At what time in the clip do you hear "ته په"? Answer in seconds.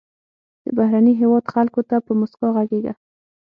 1.89-2.11